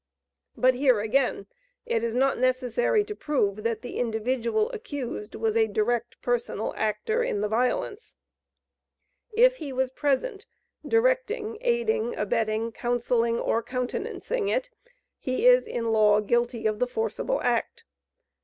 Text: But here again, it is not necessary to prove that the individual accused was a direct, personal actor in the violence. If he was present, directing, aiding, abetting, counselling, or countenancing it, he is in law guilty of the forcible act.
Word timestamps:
But 0.57 0.73
here 0.73 0.99
again, 0.99 1.45
it 1.85 2.03
is 2.03 2.15
not 2.15 2.39
necessary 2.39 3.03
to 3.03 3.15
prove 3.15 3.61
that 3.61 3.83
the 3.83 3.97
individual 3.99 4.71
accused 4.71 5.35
was 5.35 5.55
a 5.55 5.67
direct, 5.67 6.19
personal 6.23 6.73
actor 6.75 7.21
in 7.23 7.41
the 7.41 7.47
violence. 7.47 8.15
If 9.31 9.57
he 9.57 9.71
was 9.71 9.91
present, 9.91 10.47
directing, 10.83 11.59
aiding, 11.61 12.15
abetting, 12.17 12.71
counselling, 12.71 13.39
or 13.39 13.61
countenancing 13.61 14.49
it, 14.49 14.71
he 15.19 15.45
is 15.45 15.67
in 15.67 15.91
law 15.91 16.19
guilty 16.19 16.65
of 16.65 16.79
the 16.79 16.87
forcible 16.87 17.39
act. 17.43 17.83